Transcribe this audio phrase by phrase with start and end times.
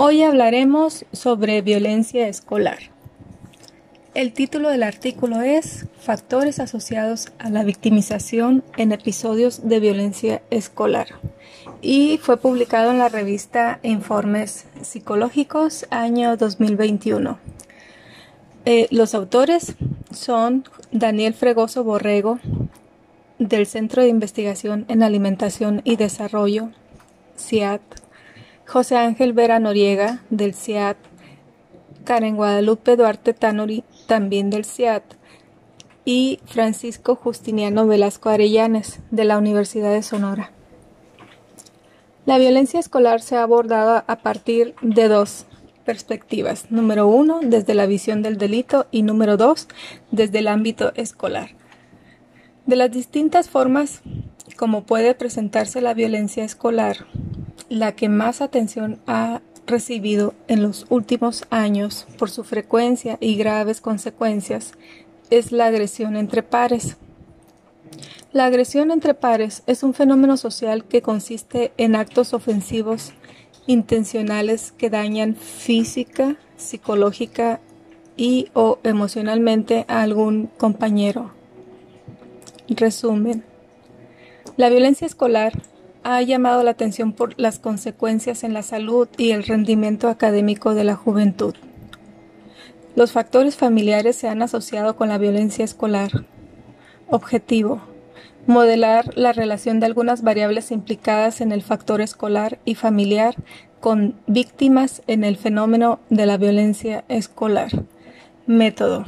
[0.00, 2.78] Hoy hablaremos sobre violencia escolar.
[4.14, 11.08] El título del artículo es Factores asociados a la victimización en episodios de violencia escolar
[11.82, 17.36] y fue publicado en la revista Informes Psicológicos año 2021.
[18.66, 19.74] Eh, los autores
[20.12, 20.62] son
[20.92, 22.38] Daniel Fregoso Borrego
[23.40, 26.70] del Centro de Investigación en Alimentación y Desarrollo,
[27.36, 27.82] CIAT,
[28.68, 30.98] José Ángel Vera Noriega del CIAT,
[32.04, 35.04] Karen Guadalupe Duarte Tanori también del CIAT
[36.04, 40.52] y Francisco Justiniano Velasco Arellanes de la Universidad de Sonora.
[42.26, 45.46] La violencia escolar se ha abordado a partir de dos
[45.86, 46.70] perspectivas.
[46.70, 49.66] Número uno, desde la visión del delito y número dos,
[50.10, 51.52] desde el ámbito escolar.
[52.66, 54.02] De las distintas formas
[54.58, 57.06] como puede presentarse la violencia escolar,
[57.68, 63.80] la que más atención ha recibido en los últimos años por su frecuencia y graves
[63.80, 64.72] consecuencias
[65.30, 66.96] es la agresión entre pares.
[68.32, 73.12] La agresión entre pares es un fenómeno social que consiste en actos ofensivos
[73.66, 77.60] intencionales que dañan física, psicológica
[78.16, 81.32] y o emocionalmente a algún compañero.
[82.68, 83.44] Resumen.
[84.56, 85.52] La violencia escolar
[86.02, 90.84] ha llamado la atención por las consecuencias en la salud y el rendimiento académico de
[90.84, 91.54] la juventud.
[92.96, 96.24] Los factores familiares se han asociado con la violencia escolar.
[97.08, 97.80] Objetivo.
[98.46, 103.34] Modelar la relación de algunas variables implicadas en el factor escolar y familiar
[103.80, 107.70] con víctimas en el fenómeno de la violencia escolar.
[108.46, 109.04] Método.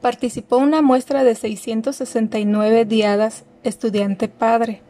[0.00, 4.82] Participó una muestra de 669 diadas estudiante padre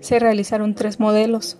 [0.00, 1.58] se realizaron tres modelos,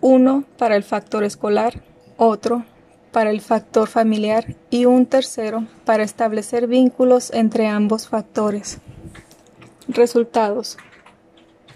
[0.00, 1.82] uno para el factor escolar,
[2.16, 2.64] otro
[3.12, 8.78] para el factor familiar y un tercero para establecer vínculos entre ambos factores.
[9.88, 10.78] Resultados.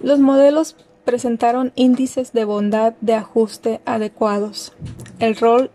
[0.00, 4.72] Los modelos presentaron índices de bondad de ajuste adecuados.
[5.18, 5.70] El rol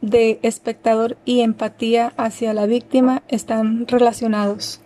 [0.00, 4.80] de espectador y empatía hacia la víctima están relacionados.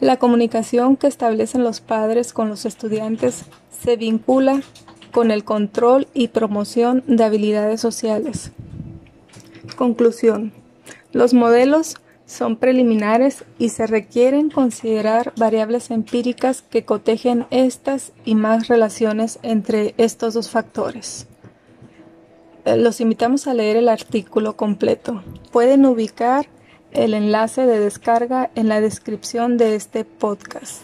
[0.00, 3.44] La comunicación que establecen los padres con los estudiantes
[3.82, 4.62] se vincula
[5.12, 8.52] con el control y promoción de habilidades sociales.
[9.76, 10.52] Conclusión.
[11.12, 18.68] Los modelos son preliminares y se requieren considerar variables empíricas que cotejen estas y más
[18.68, 21.26] relaciones entre estos dos factores.
[22.64, 25.22] Eh, los invitamos a leer el artículo completo.
[25.52, 26.48] Pueden ubicar
[26.92, 30.82] el enlace de descarga en la descripción de este podcast.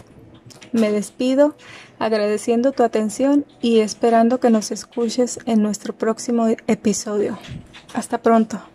[0.73, 1.55] Me despido
[1.99, 7.39] agradeciendo tu atención y esperando que nos escuches en nuestro próximo episodio.
[7.95, 8.72] Hasta pronto.